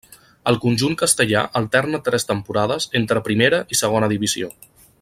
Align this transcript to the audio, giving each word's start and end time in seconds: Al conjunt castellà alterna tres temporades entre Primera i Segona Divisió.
Al 0.51 0.55
conjunt 0.61 0.95
castellà 1.01 1.43
alterna 1.59 2.01
tres 2.07 2.25
temporades 2.31 2.89
entre 3.01 3.23
Primera 3.29 3.61
i 3.77 3.81
Segona 3.83 4.11
Divisió. 4.17 4.51